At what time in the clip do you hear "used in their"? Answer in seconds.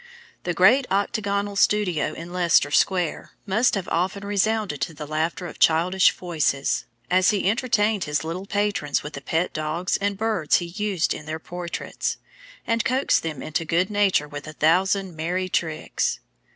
10.65-11.37